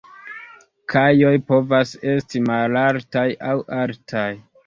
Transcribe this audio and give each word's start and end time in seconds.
Kajoj 0.93 1.33
povas 1.51 1.91
esti 2.13 2.41
malaltaj 2.47 3.27
aŭ 3.53 3.55
altaj. 3.83 4.27